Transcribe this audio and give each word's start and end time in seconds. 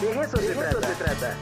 De 0.00 0.10
eso, 0.10 0.36
se, 0.36 0.54
trata. 0.54 0.86
se 0.86 0.94
trata. 1.04 1.36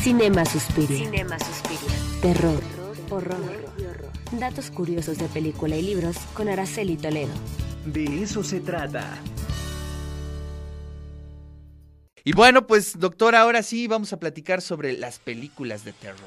Cinema 0.00 0.44
Suspiria. 0.46 0.96
Cinema 0.96 1.38
Suspiria. 1.38 1.96
Terror, 2.22 2.62
horror, 3.10 3.38
Datos 4.32 4.70
curiosos 4.70 5.18
de 5.18 5.26
película 5.28 5.76
y 5.76 5.82
libros 5.82 6.16
con 6.32 6.48
Araceli 6.48 6.96
Toledo. 6.96 7.32
De 7.84 8.22
eso 8.22 8.42
se 8.42 8.60
trata. 8.60 9.18
Y 12.24 12.32
bueno, 12.32 12.66
pues 12.66 12.98
doctora, 12.98 13.40
ahora 13.40 13.62
sí 13.62 13.86
vamos 13.86 14.14
a 14.14 14.18
platicar 14.18 14.62
sobre 14.62 14.94
las 14.94 15.18
películas 15.18 15.84
de 15.84 15.92
terror. 15.92 16.18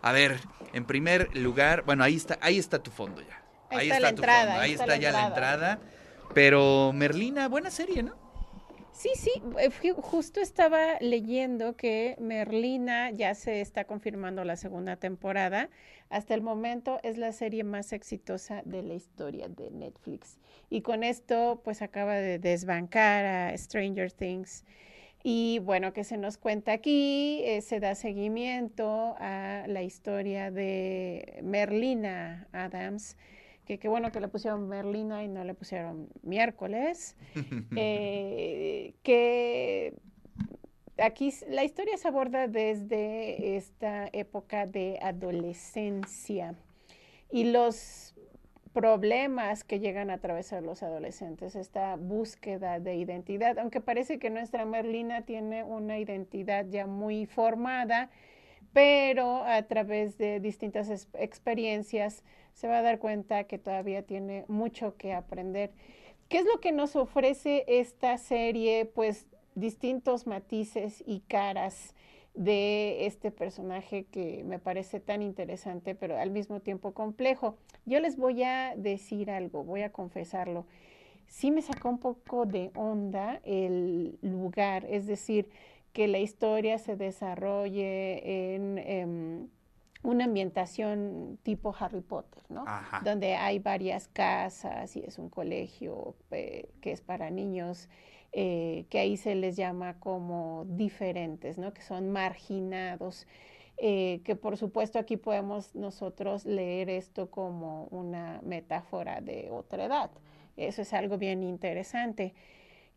A 0.00 0.12
ver, 0.12 0.40
en 0.72 0.86
primer 0.86 1.36
lugar, 1.36 1.82
bueno, 1.84 2.02
ahí 2.02 2.16
está, 2.16 2.38
ahí 2.40 2.58
está 2.58 2.82
tu 2.82 2.90
fondo 2.90 3.20
ya. 3.20 3.42
Ahí, 3.68 3.90
está, 3.90 4.00
la 4.00 4.08
entrada. 4.08 4.60
ahí 4.60 4.72
está, 4.72 4.96
ya 4.96 5.12
la 5.12 5.26
entrada. 5.26 5.80
Pero 6.34 6.92
Merlina, 6.94 7.48
buena 7.48 7.70
serie, 7.70 8.02
¿no? 8.02 8.19
Sí, 8.92 9.10
sí, 9.14 9.30
eh, 9.58 9.70
justo 9.96 10.40
estaba 10.40 10.98
leyendo 11.00 11.76
que 11.76 12.16
Merlina 12.20 13.10
ya 13.10 13.34
se 13.34 13.60
está 13.60 13.84
confirmando 13.84 14.44
la 14.44 14.56
segunda 14.56 14.96
temporada. 14.96 15.70
Hasta 16.10 16.34
el 16.34 16.42
momento 16.42 16.98
es 17.02 17.16
la 17.16 17.32
serie 17.32 17.64
más 17.64 17.92
exitosa 17.92 18.62
de 18.64 18.82
la 18.82 18.94
historia 18.94 19.48
de 19.48 19.70
Netflix. 19.70 20.38
Y 20.68 20.82
con 20.82 21.02
esto 21.02 21.60
pues 21.64 21.82
acaba 21.82 22.14
de 22.14 22.38
desbancar 22.38 23.24
a 23.24 23.56
Stranger 23.56 24.12
Things. 24.12 24.64
Y 25.22 25.60
bueno, 25.60 25.92
que 25.92 26.04
se 26.04 26.16
nos 26.16 26.36
cuenta 26.36 26.72
aquí, 26.72 27.42
eh, 27.44 27.60
se 27.62 27.78
da 27.78 27.94
seguimiento 27.94 29.14
a 29.18 29.64
la 29.66 29.82
historia 29.82 30.50
de 30.50 31.40
Merlina 31.42 32.48
Adams 32.52 33.16
que 33.64 33.78
qué 33.78 33.88
bueno 33.88 34.10
que 34.12 34.20
le 34.20 34.28
pusieron 34.28 34.68
Merlina 34.68 35.22
y 35.22 35.28
no 35.28 35.44
le 35.44 35.54
pusieron 35.54 36.08
miércoles, 36.22 37.16
eh, 37.76 38.94
que 39.02 39.94
aquí 40.98 41.32
la 41.48 41.64
historia 41.64 41.96
se 41.96 42.08
aborda 42.08 42.48
desde 42.48 43.56
esta 43.56 44.08
época 44.12 44.66
de 44.66 44.98
adolescencia 45.02 46.54
y 47.30 47.44
los 47.44 48.14
problemas 48.72 49.64
que 49.64 49.80
llegan 49.80 50.10
a 50.10 50.14
atravesar 50.14 50.62
los 50.62 50.82
adolescentes, 50.82 51.56
esta 51.56 51.96
búsqueda 51.96 52.78
de 52.78 52.96
identidad, 52.96 53.58
aunque 53.58 53.80
parece 53.80 54.18
que 54.18 54.30
nuestra 54.30 54.64
Merlina 54.64 55.22
tiene 55.22 55.64
una 55.64 55.98
identidad 55.98 56.66
ya 56.68 56.86
muy 56.86 57.26
formada, 57.26 58.10
pero 58.72 59.44
a 59.44 59.62
través 59.64 60.18
de 60.18 60.38
distintas 60.38 61.08
experiencias 61.14 62.22
se 62.54 62.68
va 62.68 62.78
a 62.78 62.82
dar 62.82 62.98
cuenta 62.98 63.44
que 63.44 63.58
todavía 63.58 64.02
tiene 64.02 64.44
mucho 64.48 64.96
que 64.96 65.12
aprender. 65.12 65.70
¿Qué 66.28 66.38
es 66.38 66.44
lo 66.44 66.60
que 66.60 66.72
nos 66.72 66.96
ofrece 66.96 67.64
esta 67.66 68.16
serie? 68.18 68.84
Pues 68.86 69.26
distintos 69.54 70.26
matices 70.26 71.02
y 71.06 71.20
caras 71.20 71.94
de 72.34 73.06
este 73.06 73.30
personaje 73.30 74.04
que 74.04 74.44
me 74.44 74.58
parece 74.58 75.00
tan 75.00 75.22
interesante, 75.22 75.94
pero 75.94 76.16
al 76.16 76.30
mismo 76.30 76.60
tiempo 76.60 76.92
complejo. 76.92 77.56
Yo 77.86 78.00
les 78.00 78.16
voy 78.16 78.42
a 78.42 78.74
decir 78.76 79.30
algo, 79.30 79.64
voy 79.64 79.82
a 79.82 79.90
confesarlo. 79.90 80.66
Sí 81.26 81.50
me 81.50 81.62
sacó 81.62 81.88
un 81.88 81.98
poco 81.98 82.46
de 82.46 82.70
onda 82.74 83.40
el 83.44 84.18
lugar, 84.22 84.86
es 84.88 85.06
decir, 85.06 85.48
que 85.92 86.08
la 86.08 86.18
historia 86.18 86.78
se 86.78 86.96
desarrolle 86.96 88.54
en... 88.54 88.78
Em, 88.78 89.48
una 90.02 90.24
ambientación 90.24 91.38
tipo 91.42 91.74
Harry 91.78 92.00
Potter, 92.00 92.42
¿no? 92.48 92.64
Donde 93.04 93.34
hay 93.34 93.58
varias 93.58 94.08
casas 94.08 94.96
y 94.96 95.00
es 95.00 95.18
un 95.18 95.28
colegio 95.28 96.14
eh, 96.30 96.70
que 96.80 96.92
es 96.92 97.02
para 97.02 97.30
niños, 97.30 97.88
eh, 98.32 98.86
que 98.88 98.98
ahí 98.98 99.16
se 99.16 99.34
les 99.34 99.56
llama 99.56 99.98
como 100.00 100.64
diferentes, 100.68 101.58
¿no? 101.58 101.74
Que 101.74 101.82
son 101.82 102.10
marginados. 102.10 103.26
Eh, 103.82 104.20
que 104.24 104.36
por 104.36 104.58
supuesto 104.58 104.98
aquí 104.98 105.16
podemos 105.16 105.74
nosotros 105.74 106.44
leer 106.44 106.90
esto 106.90 107.30
como 107.30 107.84
una 107.84 108.38
metáfora 108.42 109.22
de 109.22 109.48
otra 109.50 109.86
edad. 109.86 110.10
Eso 110.58 110.82
es 110.82 110.92
algo 110.92 111.16
bien 111.16 111.42
interesante. 111.42 112.34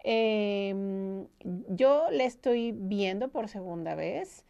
Em, 0.03 1.25
yo 1.69 2.11
le 2.11 2.25
estoy 2.25 2.73
viendo 2.73 3.29
por 3.29 3.47
segunda 3.47 3.95
vez. 3.95 4.45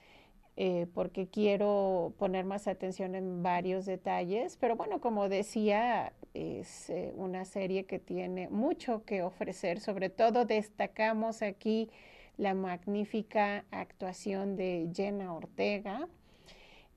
Eh, 0.55 0.85
porque 0.93 1.27
quiero 1.27 2.13
poner 2.19 2.45
más 2.45 2.67
atención 2.67 3.15
en 3.15 3.41
varios 3.41 3.87
detalles, 3.87 4.55
pero 4.57 4.75
bueno, 4.75 5.01
como 5.01 5.27
decía, 5.27 6.13
es 6.35 6.91
eh, 6.91 7.11
una 7.15 7.43
serie 7.43 7.85
que 7.85 7.97
tiene 7.97 8.49
mucho 8.49 9.03
que 9.03 9.23
ofrecer, 9.23 9.79
sobre 9.79 10.09
todo 10.09 10.45
destacamos 10.45 11.41
aquí 11.41 11.89
la 12.37 12.53
magnífica 12.53 13.65
actuación 13.71 14.55
de 14.55 14.91
Jenna 14.93 15.33
Ortega. 15.33 16.07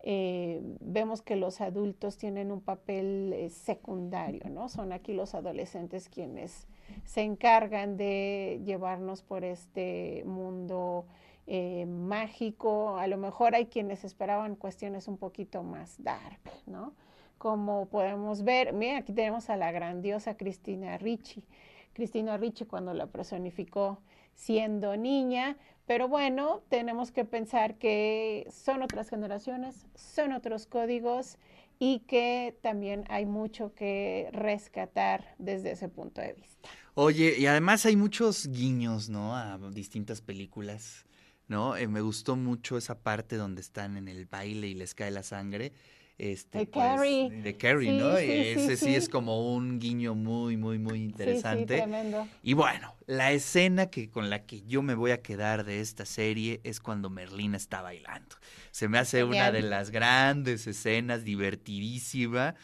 Eh, 0.01 0.61
vemos 0.81 1.23
que 1.23 1.37
los 1.37 1.63
adultos 1.63 2.19
tienen 2.19 2.53
un 2.53 2.61
papel 2.61 3.51
secundario, 3.51 4.51
¿no? 4.51 4.69
Son 4.69 4.93
aquí 4.93 5.15
los 5.15 5.35
adolescentes 5.35 6.11
quienes 6.11 6.67
se 7.05 7.23
encargan 7.23 7.97
de 7.97 8.61
llevarnos 8.67 9.23
por 9.23 9.45
este 9.45 10.25
mundo 10.27 11.07
eh, 11.47 11.87
mágico, 11.87 12.99
a 12.99 13.07
lo 13.07 13.17
mejor 13.17 13.55
hay 13.55 13.67
quienes 13.67 14.05
esperaban 14.05 14.57
cuestiones 14.57 15.07
un 15.09 15.17
poquito 15.17 15.63
más 15.63 16.03
dark, 16.03 16.41
¿no? 16.67 16.95
Como 17.39 17.87
podemos 17.87 18.43
ver, 18.43 18.73
mira, 18.73 18.99
aquí 18.99 19.13
tenemos 19.13 19.49
a 19.51 19.57
la 19.57 19.71
grandiosa 19.71 20.37
Cristina 20.37 20.99
Ricci. 20.99 21.45
Cristina 21.93 22.37
Ricci 22.37 22.65
cuando 22.65 22.95
la 22.95 23.07
personificó 23.07 24.01
siendo 24.35 24.97
niña, 24.97 25.57
pero 25.87 26.09
bueno, 26.09 26.63
tenemos 26.69 27.13
que 27.13 27.25
pensar 27.25 27.77
que 27.77 28.47
son 28.51 28.83
otras 28.83 29.09
generaciones, 29.09 29.87
son 29.95 30.33
otros 30.33 30.67
códigos 30.67 31.39
y 31.79 32.01
que 32.01 32.59
también 32.63 33.05
hay 33.09 33.27
mucho 33.27 33.75
que 33.75 34.29
rescatar 34.33 35.35
desde 35.39 35.73
ese 35.73 35.89
punto 35.89 36.21
de 36.21 36.33
vista. 36.33 36.69
Oye, 36.95 37.35
y 37.39 37.47
además 37.47 37.87
hay 37.87 37.97
muchos 37.97 38.49
guiños, 38.49 39.09
¿no? 39.09 39.37
A 39.37 39.59
distintas 39.71 40.21
películas. 40.21 41.07
¿No? 41.49 41.77
Eh, 41.77 41.89
me 41.89 42.01
gustó 42.01 42.37
mucho 42.37 42.77
esa 42.77 42.99
parte 42.99 43.37
donde 43.37 43.61
están 43.61 43.97
en 43.97 44.09
el 44.09 44.27
baile 44.27 44.69
y 44.69 44.75
les 44.75 44.95
cae 44.95 45.11
la 45.11 45.23
sangre. 45.23 45.73
Este, 46.19 46.61
de 46.61 46.67
pues, 46.67 46.85
Carrie. 46.85 47.31
De 47.31 47.57
Carrie, 47.57 47.93
¿no? 47.93 48.17
Ese 48.17 48.77
sí, 48.79 48.95
es 48.95 49.09
como 49.09 49.55
un 49.55 49.79
guiño 49.79 50.15
muy, 50.15 50.57
muy, 50.57 50.79
muy 50.79 51.03
interesante. 51.03 51.77
tremendo. 51.77 52.27
Y 52.43 52.55
bueno, 52.55 52.95
la 53.07 53.33
escena 53.33 53.91
que 53.91 54.09
con 54.09 54.31
la 54.31 54.47
que 54.47 54.63
yo 54.63 54.81
me 54.81 54.95
voy 54.95 55.11
a 55.11 55.21
quedar 55.21 55.65
de 55.65 55.81
esta 55.81 56.07
serie 56.07 56.61
es 56.65 56.81
cuando 56.81 57.11
Merlina 57.11 57.59
está 57.59 57.83
bailando. 57.83 58.37
Se 58.71 58.89
me 58.89 58.99
hace 58.99 59.25
una 59.25 59.53
de 59.53 59.63
las 59.63 59.91
grandes 59.91 60.67
escenas, 60.67 61.23
divertidísima. 61.23 62.55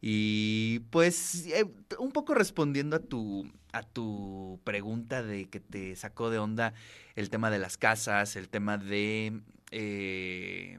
Y 0.00 0.80
pues 0.90 1.46
eh, 1.46 1.64
un 1.98 2.10
poco 2.10 2.34
respondiendo 2.34 2.96
a 2.96 3.00
tu, 3.00 3.50
a 3.76 3.82
tu 3.82 4.60
pregunta 4.64 5.22
de 5.22 5.48
que 5.48 5.60
te 5.60 5.96
sacó 5.96 6.30
de 6.30 6.38
onda 6.38 6.74
el 7.14 7.30
tema 7.30 7.50
de 7.50 7.58
las 7.58 7.76
casas, 7.76 8.36
el 8.36 8.48
tema 8.48 8.78
de, 8.78 9.40
eh, 9.70 10.78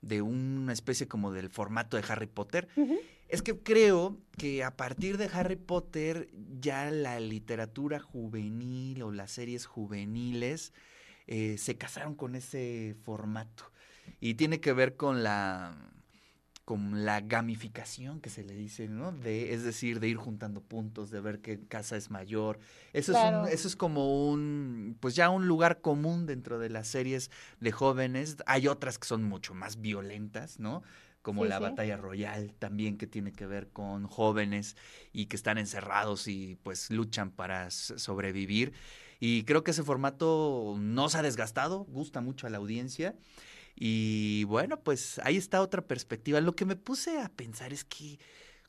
de 0.00 0.22
una 0.22 0.72
especie 0.72 1.08
como 1.08 1.32
del 1.32 1.50
formato 1.50 1.96
de 1.96 2.04
Harry 2.08 2.26
Potter. 2.26 2.68
Es 3.28 3.42
que 3.42 3.58
creo 3.58 4.16
que 4.38 4.64
a 4.64 4.76
partir 4.76 5.18
de 5.18 5.28
Harry 5.32 5.56
Potter 5.56 6.28
ya 6.60 6.90
la 6.90 7.20
literatura 7.20 8.00
juvenil 8.00 9.02
o 9.02 9.12
las 9.12 9.32
series 9.32 9.66
juveniles 9.66 10.72
eh, 11.26 11.58
se 11.58 11.76
casaron 11.76 12.14
con 12.14 12.34
ese 12.34 12.96
formato. 13.02 13.70
Y 14.20 14.34
tiene 14.34 14.60
que 14.60 14.72
ver 14.72 14.96
con 14.96 15.22
la 15.22 15.76
con 16.68 17.06
la 17.06 17.22
gamificación 17.22 18.20
que 18.20 18.28
se 18.28 18.44
le 18.44 18.52
dice, 18.52 18.88
¿no? 18.88 19.10
De, 19.10 19.54
es 19.54 19.62
decir, 19.62 20.00
de 20.00 20.08
ir 20.08 20.18
juntando 20.18 20.60
puntos, 20.60 21.10
de 21.10 21.18
ver 21.18 21.40
qué 21.40 21.58
casa 21.66 21.96
es 21.96 22.10
mayor. 22.10 22.58
Eso, 22.92 23.12
es 23.12 23.54
eso 23.54 23.68
es 23.68 23.74
como 23.74 24.28
un, 24.28 24.94
pues 25.00 25.14
ya 25.14 25.30
un 25.30 25.48
lugar 25.48 25.80
común 25.80 26.26
dentro 26.26 26.58
de 26.58 26.68
las 26.68 26.86
series 26.86 27.30
de 27.58 27.72
jóvenes. 27.72 28.36
Hay 28.44 28.68
otras 28.68 28.98
que 28.98 29.08
son 29.08 29.24
mucho 29.24 29.54
más 29.54 29.80
violentas, 29.80 30.60
¿no? 30.60 30.82
Como 31.22 31.46
la 31.46 31.58
batalla 31.58 31.96
royal 31.96 32.52
también 32.58 32.98
que 32.98 33.06
tiene 33.06 33.32
que 33.32 33.46
ver 33.46 33.70
con 33.70 34.06
jóvenes 34.06 34.76
y 35.10 35.24
que 35.24 35.36
están 35.36 35.56
encerrados 35.56 36.28
y 36.28 36.58
pues 36.64 36.90
luchan 36.90 37.30
para 37.30 37.70
sobrevivir. 37.70 38.74
Y 39.20 39.44
creo 39.44 39.64
que 39.64 39.70
ese 39.70 39.84
formato 39.84 40.76
no 40.78 41.08
se 41.08 41.16
ha 41.16 41.22
desgastado, 41.22 41.84
gusta 41.84 42.20
mucho 42.20 42.46
a 42.46 42.50
la 42.50 42.58
audiencia. 42.58 43.14
Y 43.80 44.42
bueno, 44.44 44.80
pues 44.80 45.20
ahí 45.22 45.36
está 45.36 45.62
otra 45.62 45.82
perspectiva. 45.82 46.40
Lo 46.40 46.56
que 46.56 46.64
me 46.64 46.74
puse 46.74 47.20
a 47.20 47.28
pensar 47.28 47.72
es 47.72 47.84
que 47.84 48.18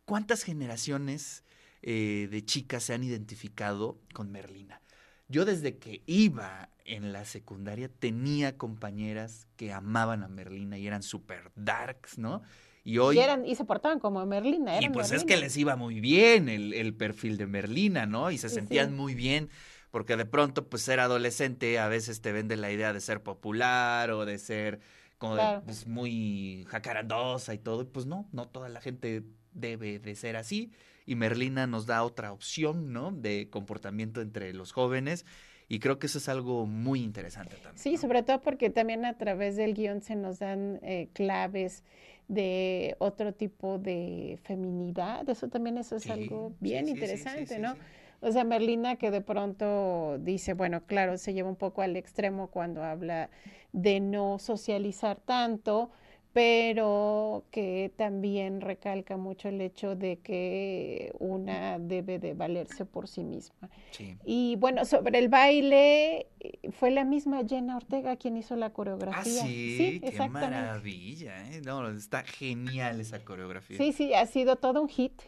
cuántas 0.05 0.43
generaciones 0.43 1.43
eh, 1.81 2.27
de 2.29 2.45
chicas 2.45 2.83
se 2.83 2.93
han 2.93 3.03
identificado 3.03 3.97
con 4.13 4.31
Merlina. 4.31 4.81
Yo 5.27 5.45
desde 5.45 5.77
que 5.77 6.03
iba 6.05 6.69
en 6.85 7.11
la 7.11 7.25
secundaria 7.25 7.89
tenía 7.89 8.57
compañeras 8.57 9.47
que 9.55 9.73
amaban 9.73 10.23
a 10.23 10.27
Merlina 10.27 10.77
y 10.77 10.85
eran 10.85 11.01
súper 11.01 11.51
darks, 11.55 12.19
¿no? 12.19 12.43
Y 12.83 12.99
hoy... 12.99 13.17
Y, 13.17 13.19
eran, 13.19 13.45
y 13.45 13.55
se 13.55 13.65
portaban 13.65 13.99
como 13.99 14.23
Merlina. 14.27 14.79
y 14.79 14.89
pues 14.89 15.11
es 15.11 15.23
que 15.23 15.37
les 15.37 15.57
iba 15.57 15.75
muy 15.75 15.99
bien 16.01 16.49
el, 16.49 16.93
perfil 16.93 17.37
de 17.37 17.47
Merlina, 17.47 18.05
¿no? 18.05 18.29
Y 18.29 18.37
se 18.37 18.49
sentían 18.49 18.95
muy 18.95 19.15
bien 19.15 19.49
porque 19.91 20.17
de 20.17 20.25
pronto, 20.25 20.67
pues 20.69 20.83
ser 20.83 20.99
adolescente 20.99 21.79
a 21.79 21.87
veces 21.87 22.21
te 22.21 22.31
vende 22.31 22.57
la 22.57 22.71
idea 22.71 22.93
de 22.93 23.01
ser 23.01 23.23
popular 23.23 24.11
o 24.11 24.25
de 24.25 24.37
ser 24.39 24.79
como 25.17 25.35
de, 25.35 25.41
Claro. 25.41 25.63
pues, 25.65 25.87
muy 25.87 26.65
jacarandosa 26.69 27.53
y 27.53 27.57
todo, 27.59 27.81
y 27.81 27.85
pues 27.85 28.05
no, 28.05 28.27
no 28.31 28.47
toda 28.47 28.69
la 28.69 28.81
gente 28.81 29.23
debe 29.53 29.99
de 29.99 30.15
ser 30.15 30.35
así, 30.37 30.71
y 31.05 31.15
Merlina 31.15 31.67
nos 31.67 31.85
da 31.85 32.03
otra 32.03 32.31
opción, 32.31 32.93
¿no? 32.93 33.11
De 33.11 33.49
comportamiento 33.49 34.21
entre 34.21 34.53
los 34.53 34.71
jóvenes, 34.71 35.25
y 35.67 35.79
creo 35.79 35.99
que 35.99 36.07
eso 36.07 36.17
es 36.19 36.29
algo 36.29 36.65
muy 36.65 37.01
interesante 37.03 37.57
también. 37.57 37.77
Sí, 37.77 37.91
¿no? 37.91 37.97
sobre 37.97 38.23
todo 38.23 38.41
porque 38.41 38.69
también 38.69 39.05
a 39.05 39.17
través 39.17 39.55
del 39.55 39.73
guion 39.73 40.01
se 40.01 40.15
nos 40.15 40.39
dan 40.39 40.79
eh, 40.83 41.09
claves 41.13 41.83
de 42.27 42.95
otro 42.99 43.33
tipo 43.33 43.77
de 43.79 44.39
feminidad. 44.43 45.27
Eso 45.29 45.47
también 45.49 45.77
eso 45.77 45.95
es 45.95 46.03
Sí, 46.03 46.09
algo 46.09 46.55
bien 46.59 46.85
sí, 46.85 46.91
interesante, 46.91 47.45
sí, 47.45 47.61
¿no? 47.61 47.75
Sí. 48.21 48.27
O 48.27 48.31
sea, 48.31 48.43
Merlina 48.43 48.95
que 48.97 49.11
de 49.11 49.21
pronto 49.21 50.17
dice, 50.19 50.53
bueno, 50.53 50.85
claro, 50.85 51.17
se 51.17 51.33
lleva 51.33 51.49
un 51.49 51.55
poco 51.55 51.81
al 51.81 51.95
extremo 51.95 52.47
cuando 52.47 52.83
habla 52.83 53.29
de 53.71 53.99
no 53.99 54.39
socializar 54.39 55.19
tanto, 55.19 55.91
pero 56.31 57.43
que 57.51 57.91
también 57.97 58.61
recalca 58.61 59.17
mucho 59.17 59.49
el 59.49 59.59
hecho 59.61 59.95
de 59.95 60.19
que 60.19 61.11
una 61.19 61.79
debe 61.79 62.19
de 62.19 62.33
valerse 62.35 62.85
por 62.85 63.07
sí 63.07 63.23
misma. 63.23 63.69
Sí. 63.91 64.15
Y 64.25 64.55
bueno, 64.57 64.85
sobre 64.85 65.17
el 65.17 65.27
baile, 65.27 66.27
eh, 66.39 66.71
fue 66.71 66.91
la 66.91 67.03
misma 67.03 67.41
Jenna 67.47 67.77
Ortega 67.77 68.15
quien 68.15 68.37
hizo 68.37 68.55
la 68.55 68.67
Ah, 68.67 68.73
coreografía. 68.73 69.41
sí, 69.43 69.99
qué 70.01 70.07
exactamente. 70.09 70.55
maravilla, 70.55 71.49
¿eh? 71.51 71.61
No, 71.65 71.89
está 71.89 72.23
genial 72.23 73.01
esa 73.01 73.25
coreografía. 73.25 73.77
Sí, 73.77 73.91
sí, 73.91 74.13
ha 74.13 74.25
sido 74.27 74.55
todo 74.57 74.81
un 74.83 74.87
hit. 74.87 75.21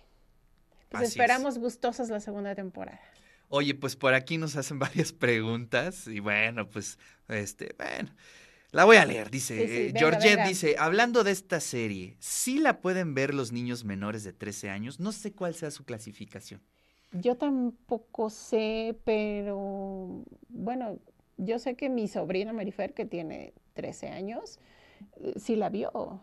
Pues 0.92 1.10
Así 1.10 1.20
es. 1.20 1.30
esperamos 1.30 1.58
gustosos 1.60 2.10
la 2.10 2.20
segunda 2.20 2.54
temporada. 2.56 3.02
Oye, 3.50 3.76
pues 3.76 3.96
por 3.96 4.14
aquí 4.14 4.38
nos 4.38 4.56
hacen 4.56 4.80
varias 4.80 5.14
preguntas 5.14 6.08
y 6.08 6.20
bueno, 6.20 6.70
pues, 6.70 6.98
este, 7.28 7.76
bueno, 7.78 8.14
la 8.72 8.86
voy 8.86 8.98
a 8.98 9.06
leer. 9.06 9.30
Dice, 9.32 9.56
Sí, 9.58 9.68
sí, 9.68 9.82
eh, 9.88 9.92
venga, 9.94 10.00
Georgette 10.00 10.24
venga. 10.38 10.48
dice, 10.48 10.76
hablando 10.80 11.24
de 11.24 11.32
esta 11.32 11.60
serie, 11.60 12.16
¿sí 12.20 12.60
la 12.60 12.82
pueden 12.82 13.14
ver 13.14 13.34
los 13.34 13.52
niños 13.52 13.84
menores 13.86 14.24
de 14.24 14.34
13 14.34 14.70
años? 14.70 15.00
No 15.00 15.12
sé 15.12 15.34
cuál 15.34 15.56
sea 15.56 15.72
su 15.72 15.84
clasificación. 15.86 16.62
Yo 17.12 17.36
tampoco 17.38 18.30
sé, 18.30 18.98
pero 19.04 20.24
bueno, 20.48 21.00
yo 21.38 21.60
sé 21.60 21.76
que 21.76 21.90
mi 21.90 22.08
sobrina 22.08 22.54
Marifer, 22.54 22.94
que 22.94 23.06
tiene 23.06 23.54
13 23.74 24.10
años, 24.10 24.60
sí 25.38 25.56
la 25.56 25.70
vio. 25.70 25.92
O 25.94 26.22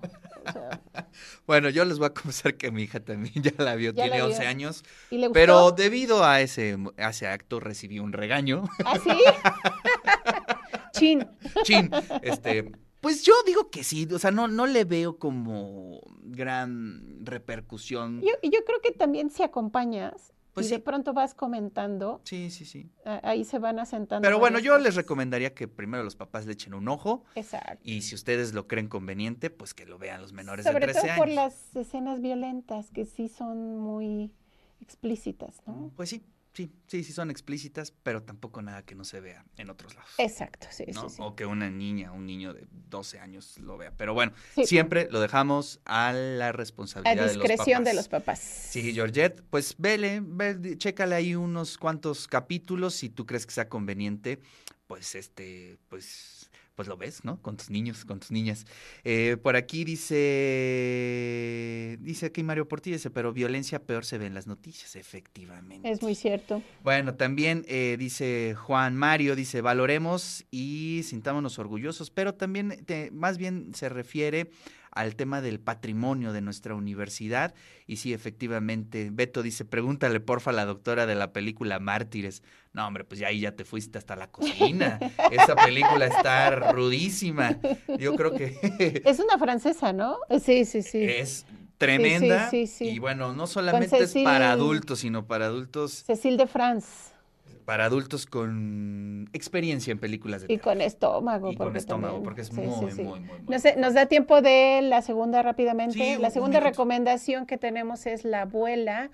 sea, 0.53 0.81
Bueno, 1.47 1.69
yo 1.71 1.85
les 1.85 1.99
voy 1.99 2.07
a 2.07 2.15
confesar 2.15 2.57
que 2.57 2.71
mi 2.71 2.83
hija 2.85 3.01
también 3.01 3.35
ya 3.43 3.53
la 3.59 3.75
vio, 3.75 3.93
Ya 3.93 4.05
la 4.07 4.13
tiene 4.13 4.17
vio. 4.27 4.35
11 4.35 4.47
años, 4.47 4.85
¿y 5.11 5.19
le 5.19 5.29
gustó? 5.29 5.33
pero 5.35 5.71
debido 5.73 6.25
a 6.25 6.41
ese, 6.41 6.77
a 6.97 7.11
ese 7.11 7.27
acto 7.29 7.61
recibí 7.61 7.99
un 7.99 8.13
regaño. 8.13 8.65
¿Ah, 8.85 8.99
sí? 8.99 9.11
Chin. 10.93 11.27
Chin, 11.63 11.91
este, 12.23 12.73
pues 13.01 13.23
yo 13.23 13.33
digo 13.47 13.71
que 13.71 13.85
sí, 13.85 14.09
o 14.13 14.19
sea, 14.19 14.31
no, 14.31 14.49
no 14.49 14.67
le 14.67 14.85
veo 14.85 15.19
como 15.19 16.01
gran 16.23 17.25
repercusión. 17.25 18.21
Yo, 18.21 18.33
yo 18.43 18.65
creo 18.65 18.81
que 18.83 18.93
también 18.93 19.31
si 19.31 19.43
acompañas 19.43 20.33
Pues 20.59 20.69
y 20.71 20.75
de 20.75 20.79
pronto 20.81 21.13
vas 21.13 21.35
comentando, 21.35 22.21
Sí, 22.25 22.51
sí, 22.51 22.65
sí. 22.65 22.91
ahí 23.05 23.45
se 23.45 23.59
van 23.59 23.79
asentando. 23.79 24.27
Pero 24.27 24.39
bueno, 24.39 24.59
yo 24.59 24.79
les 24.79 24.95
recomendaría 24.95 25.55
que 25.55 25.69
primero 25.69 26.03
los 26.05 26.17
papás 26.17 26.47
le 26.47 26.53
echen 26.53 26.75
un 26.75 26.89
ojo 26.89 27.25
Exacto. 27.35 27.79
y 27.85 28.03
si 28.03 28.15
ustedes 28.15 28.53
lo 28.55 28.67
creen 28.69 28.89
conveniente, 28.89 29.51
pues 29.51 29.75
que 29.75 29.87
lo 29.87 29.99
vean 29.99 30.21
los 30.21 30.33
menores 30.33 30.65
Sobre 30.67 30.87
de 30.87 30.93
13 30.93 31.01
todo 31.01 31.11
años. 31.13 31.19
por 31.19 31.29
las 31.29 31.77
escenas 31.77 32.21
violentas 32.21 32.91
que 32.91 33.05
sí 33.07 33.29
son 33.29 33.79
muy 33.79 34.33
explícitas, 34.81 35.61
¿no? 35.67 35.91
Pues 35.97 36.09
sí, 36.11 36.23
sí, 36.59 36.73
sí, 36.89 37.05
sí 37.05 37.13
son 37.13 37.31
explícitas, 37.31 37.93
pero 38.03 38.23
tampoco 38.23 38.61
nada 38.63 38.83
que 38.85 38.97
no 38.97 39.05
se 39.05 39.21
vea 39.21 39.45
en 39.57 39.71
otros 39.71 39.95
lados. 39.95 40.11
Exacto, 40.19 40.67
sí, 40.71 40.87
¿no? 40.93 41.09
sí, 41.09 41.17
sí. 41.17 41.23
O 41.25 41.37
que 41.37 41.47
una 41.47 41.71
niña, 41.71 42.11
un 42.11 42.27
niño 42.27 42.53
de 42.53 42.67
12 42.91 43.21
años 43.21 43.59
lo 43.61 43.77
vea. 43.79 43.93
Pero 43.97 44.13
bueno, 44.15 44.33
Sí. 44.57 44.67
siempre 44.67 45.07
lo 45.11 45.21
dejamos 45.21 45.79
a 45.85 46.13
la 46.13 46.49
A 46.49 46.53
responsabilidad 46.53 47.27
de 47.27 47.35
los 47.35 47.47
discreción 47.47 47.85
de 47.85 47.91
papás. 47.91 47.95
los 47.95 48.09
papás. 48.09 48.39
Sí, 48.41 48.93
Georgette, 48.93 49.43
pues 49.51 49.77
vele, 49.79 50.21
ve, 50.25 50.55
di- 50.57 50.77
chécale 50.77 51.15
ahí 51.15 51.35
unos 51.37 51.79
cuantos 51.79 52.27
capítulos, 52.27 52.95
si 52.95 53.09
tú 53.09 53.25
crees 53.25 53.47
que 53.47 53.53
sea 53.53 53.69
conveniente, 53.69 54.41
pues 54.89 55.15
este, 55.15 55.79
pues, 55.89 56.38
pues 56.79 56.87
lo 56.87 56.97
ves, 56.97 57.25
¿no? 57.25 57.43
Con 57.43 57.57
tus 57.57 57.71
niños, 57.71 58.05
con 58.05 58.21
tus 58.21 58.31
niñas. 58.31 58.65
Eh, 59.03 59.37
por 59.43 59.57
aquí 59.57 59.83
dice, 60.69 61.99
dice 62.01 62.27
aquí 62.27 62.45
Mario 62.45 62.69
Portillo, 62.69 62.95
dice, 62.95 63.11
pero 63.11 63.33
violencia 63.33 63.83
peor 63.83 64.05
se 64.05 64.17
ve 64.17 64.27
en 64.27 64.35
las 64.35 64.47
noticias, 64.47 64.95
efectivamente. 64.95 65.91
Es 65.91 66.01
muy 66.03 66.15
cierto. 66.15 66.63
Bueno, 66.85 67.17
también 67.17 67.65
eh, 67.67 67.97
dice 67.99 68.55
Juan 68.57 68.95
Mario, 68.97 69.35
dice, 69.35 69.61
valoremos 69.61 70.45
y 70.53 71.03
sintámonos 71.05 71.59
orgullosos, 71.59 72.11
pero 72.13 72.35
también 72.35 72.85
te- 72.87 73.11
más 73.11 73.39
bien 73.39 73.75
se 73.75 73.89
refiere 73.89 74.53
al 74.90 75.17
tema 75.17 75.40
del 75.40 75.61
patrimonio 75.61 76.32
de 76.32 76.40
nuestra 76.40 76.75
universidad. 76.75 77.55
Y 77.87 77.96
sí, 77.96 78.12
efectivamente, 78.12 79.11
Beto 79.12 79.43
dice, 79.43 79.64
pregúntale 79.64 80.20
porfa 80.20 80.50
a 80.50 80.55
la 80.55 80.64
doctora 80.64 81.06
de 81.06 81.14
la 81.14 81.32
película 81.32 81.79
Mártires. 81.79 82.43
No, 82.73 82.87
hombre, 82.87 83.05
pues 83.05 83.20
ya 83.20 83.29
ahí 83.29 83.40
ya 83.40 83.52
te 83.52 83.64
fuiste 83.64 83.99
hasta 83.99 84.17
la 84.17 84.31
cocina. 84.31 84.99
Esa 85.31 85.56
película 85.56 86.06
está 86.06 86.50
rudísima. 86.73 87.58
Yo 87.99 88.14
creo 88.14 88.32
que 88.32 88.58
Es 89.05 89.19
una 89.19 89.38
francesa, 89.38 89.93
¿no? 89.93 90.19
Sí, 90.43 90.64
sí, 90.64 90.82
sí. 90.82 91.02
es 91.02 91.46
tremenda. 91.79 92.50
sí, 92.50 92.67
sí. 92.67 92.88
Y 92.88 92.99
bueno, 92.99 93.32
no 93.32 93.46
solamente 93.46 93.99
es 93.99 94.14
para 94.25 94.52
adultos, 94.52 95.00
sino 95.00 95.26
para 95.26 95.46
adultos 95.46 96.05
Cecil 96.06 96.37
de 96.37 96.46
France. 96.46 97.12
Para 97.69 97.85
adultos 97.85 98.25
con 98.25 99.29
experiencia 99.35 99.93
en 99.93 99.99
películas 99.99 100.41
de 100.41 100.47
Y 100.47 100.56
terror. 100.56 100.62
con 100.73 100.81
estómago. 100.81 101.53
Y 101.53 101.56
con 101.56 101.67
porque 101.67 101.79
estómago, 101.81 102.15
también- 102.15 102.25
porque 102.25 102.41
es 102.41 102.47
sí, 102.49 102.55
muy, 102.62 102.91
sí, 102.91 103.03
muy, 103.03 103.20
muy, 103.20 103.20
muy 103.20 103.38
No 103.47 103.59
sé, 103.59 103.73
bueno. 103.73 103.82
nos 103.87 103.93
da 103.93 104.06
tiempo 104.06 104.41
de 104.41 104.81
la 104.82 105.03
segunda 105.03 105.43
rápidamente. 105.43 106.19
La 106.19 106.29
un 106.29 106.32
segunda 106.32 106.61
recomendación 106.61 107.44
que 107.44 107.59
tenemos 107.59 108.06
es 108.06 108.25
La 108.25 108.41
abuela. 108.43 109.11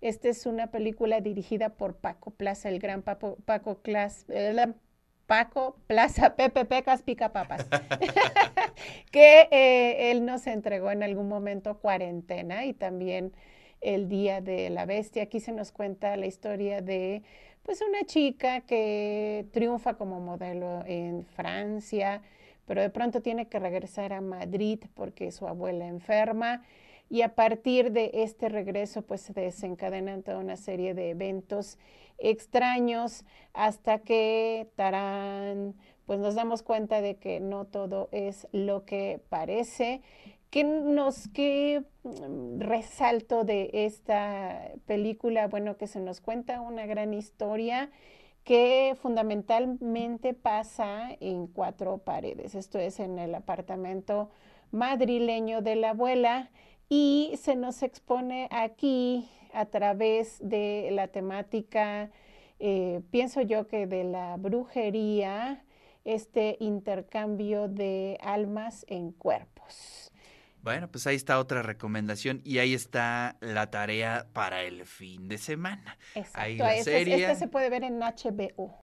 Esta 0.00 0.30
es 0.30 0.46
una 0.46 0.68
película 0.68 1.20
dirigida 1.20 1.68
por 1.68 1.96
Paco 1.96 2.30
Plaza, 2.30 2.70
el 2.70 2.78
gran 2.78 3.02
Paco, 3.02 3.36
Paco 3.44 3.82
Clas- 3.82 4.24
eh, 4.30 4.72
Paco 5.26 5.76
Plaza, 5.86 6.34
Pepe 6.36 6.64
Pecas 6.64 7.02
Pica 7.02 7.30
Papas, 7.34 7.66
que 9.12 9.48
eh, 9.50 10.10
él 10.12 10.24
nos 10.24 10.46
entregó 10.46 10.90
en 10.90 11.02
algún 11.02 11.28
momento 11.28 11.76
cuarentena 11.76 12.64
y 12.64 12.72
también 12.72 13.34
el 13.80 14.08
Día 14.08 14.40
de 14.40 14.70
la 14.70 14.86
Bestia. 14.86 15.24
Aquí 15.24 15.40
se 15.40 15.52
nos 15.52 15.72
cuenta 15.72 16.16
la 16.16 16.26
historia 16.26 16.80
de 16.80 17.22
pues 17.62 17.82
una 17.82 18.04
chica 18.04 18.62
que 18.62 19.46
triunfa 19.52 19.94
como 19.94 20.20
modelo 20.20 20.82
en 20.86 21.24
Francia, 21.24 22.22
pero 22.66 22.80
de 22.80 22.90
pronto 22.90 23.20
tiene 23.20 23.46
que 23.48 23.58
regresar 23.58 24.12
a 24.12 24.20
Madrid 24.20 24.80
porque 24.94 25.30
su 25.32 25.46
abuela 25.46 25.86
enferma 25.86 26.62
y 27.10 27.22
a 27.22 27.34
partir 27.34 27.92
de 27.92 28.10
este 28.14 28.48
regreso 28.48 29.02
pues 29.02 29.22
se 29.22 29.32
desencadenan 29.32 30.22
toda 30.22 30.38
una 30.38 30.56
serie 30.56 30.94
de 30.94 31.10
eventos 31.10 31.78
extraños 32.18 33.24
hasta 33.54 33.98
que 34.00 34.68
tarán 34.76 35.74
pues 36.06 36.18
nos 36.20 36.34
damos 36.34 36.62
cuenta 36.62 37.02
de 37.02 37.16
que 37.16 37.38
no 37.38 37.66
todo 37.66 38.08
es 38.12 38.48
lo 38.52 38.86
que 38.86 39.20
parece. 39.28 40.00
¿Qué 40.50 40.64
nos 40.64 41.28
qué 41.28 41.84
mm, 42.04 42.60
resalto 42.60 43.44
de 43.44 43.70
esta 43.72 44.72
película? 44.86 45.46
Bueno, 45.48 45.76
que 45.76 45.86
se 45.86 46.00
nos 46.00 46.20
cuenta 46.20 46.62
una 46.62 46.86
gran 46.86 47.12
historia 47.12 47.90
que 48.44 48.96
fundamentalmente 49.02 50.32
pasa 50.32 51.10
en 51.20 51.48
cuatro 51.48 51.98
paredes. 51.98 52.54
Esto 52.54 52.78
es 52.78 52.98
en 52.98 53.18
el 53.18 53.34
apartamento 53.34 54.30
madrileño 54.70 55.60
de 55.60 55.76
la 55.76 55.90
abuela 55.90 56.50
y 56.88 57.34
se 57.36 57.54
nos 57.54 57.82
expone 57.82 58.48
aquí 58.50 59.28
a 59.52 59.66
través 59.66 60.38
de 60.40 60.88
la 60.92 61.08
temática, 61.08 62.10
eh, 62.58 63.02
pienso 63.10 63.42
yo 63.42 63.66
que 63.66 63.86
de 63.86 64.04
la 64.04 64.36
brujería, 64.38 65.62
este 66.04 66.56
intercambio 66.60 67.68
de 67.68 68.18
almas 68.22 68.86
en 68.88 69.12
cuerpos. 69.12 70.10
Bueno, 70.62 70.90
pues 70.90 71.06
ahí 71.06 71.16
está 71.16 71.38
otra 71.38 71.62
recomendación 71.62 72.40
y 72.44 72.58
ahí 72.58 72.74
está 72.74 73.36
la 73.40 73.70
tarea 73.70 74.26
para 74.32 74.62
el 74.62 74.84
fin 74.86 75.28
de 75.28 75.38
semana. 75.38 75.96
Exacto. 76.14 76.40
Ahí 76.40 76.56
la 76.58 76.82
serie. 76.82 77.16
esta 77.16 77.34
se 77.36 77.48
puede 77.48 77.70
ver 77.70 77.84
en 77.84 78.00
HBO. 78.00 78.76